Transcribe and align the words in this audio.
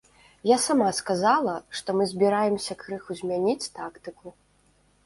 Я 0.51 0.55
сама 0.67 0.87
сказала, 0.99 1.53
што 1.81 1.97
мы 1.99 2.09
збіраемся 2.15 2.79
крыху 2.81 3.11
змяніць 3.21 3.71
тактыку. 3.79 4.27